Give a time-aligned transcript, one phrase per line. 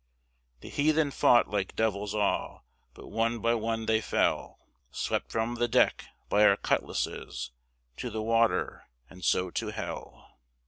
[0.61, 2.65] The heathen fought like devils all,
[2.95, 4.57] But one by one they fell,
[4.89, 7.51] Swept from the deck by our cutlasses
[7.97, 10.39] To the water, and so to hell.